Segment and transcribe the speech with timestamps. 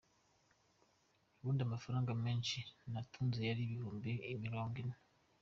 [1.37, 2.59] Ubundi amafaranga menshi
[2.91, 4.09] natunze yari ibihumbi
[4.43, 4.95] mirongo ine.